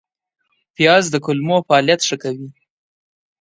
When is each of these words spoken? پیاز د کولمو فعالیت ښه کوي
پیاز 0.75 1.03
د 1.11 1.15
کولمو 1.25 1.57
فعالیت 1.67 2.01
ښه 2.07 2.17
کوي 2.23 2.49